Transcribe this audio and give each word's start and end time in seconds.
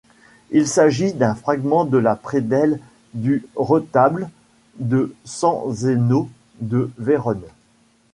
Il 0.49 0.67
s'agit 0.67 1.13
d'un 1.13 1.35
fragment 1.35 1.85
de 1.85 1.99
la 1.99 2.15
prédelle 2.15 2.79
du 3.13 3.45
retable 3.55 4.31
de 4.79 5.13
San 5.25 5.61
Zeno 5.71 6.27
de 6.59 6.89
Vérone. 6.97 7.45